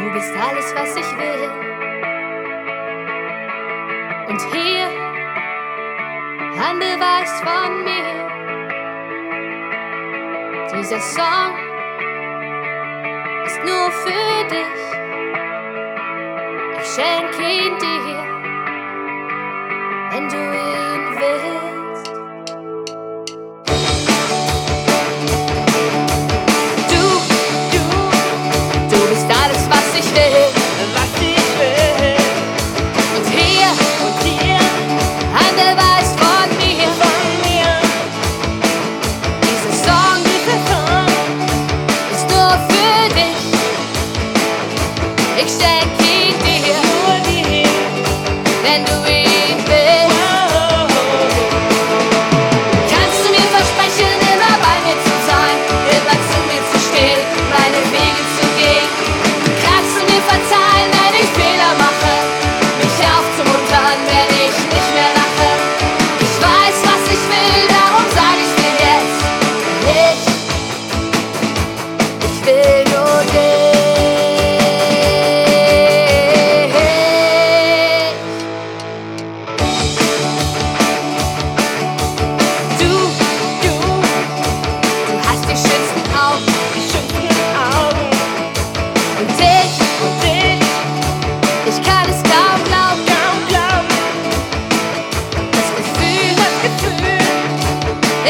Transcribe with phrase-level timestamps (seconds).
[0.00, 1.50] Du bist alles, was ich will.
[4.28, 4.88] Und hier
[6.62, 8.10] ein Beweis von mir.
[10.72, 11.54] Dieser Song
[13.44, 14.80] ist nur für dich.
[16.80, 18.24] Ich schenke ihn dir,
[20.12, 20.79] wenn du willst.
[43.20, 43.58] vis.
[45.36, 46.72] Ik zei geen die
[47.06, 47.20] maar
[48.80, 49.09] niet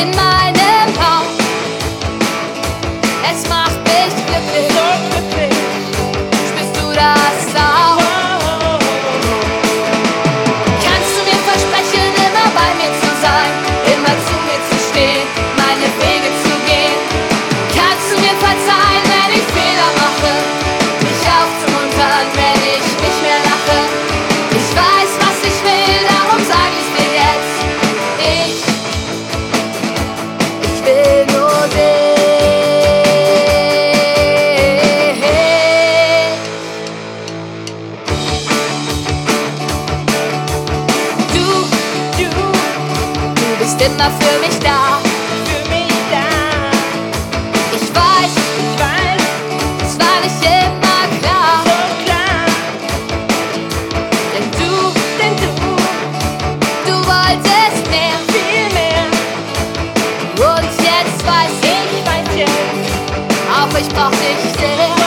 [0.01, 0.40] in my
[43.81, 45.01] immer für mich da.
[45.47, 46.27] Für mich da.
[47.73, 49.23] Ich weiß, ich weiß,
[49.87, 51.65] es war nicht immer klar.
[54.35, 54.93] Denn du,
[56.87, 59.07] du, wolltest mehr, viel mehr.
[60.37, 62.51] Und jetzt weiß ich, weiß jetzt,
[63.51, 65.00] auch ich brauch dich sehr.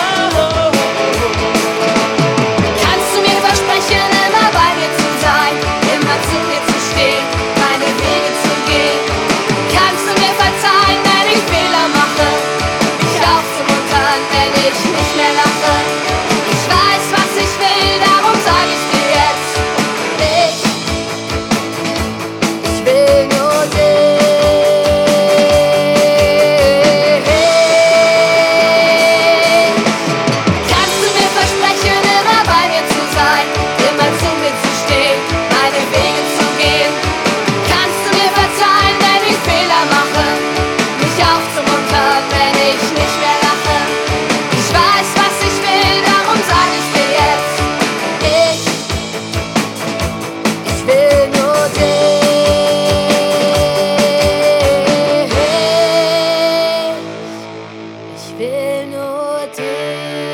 [58.85, 60.32] no day.